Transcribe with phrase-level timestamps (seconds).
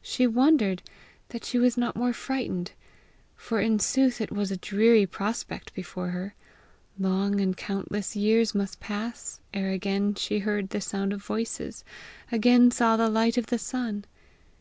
[0.00, 0.82] She wondered
[1.28, 2.72] that she was not more frightened,
[3.36, 6.34] for in sooth it was a dreary prospect before her:
[6.98, 11.84] long and countless years must pass ere again she heard the sound of voices,
[12.32, 14.04] again saw the light of the sun!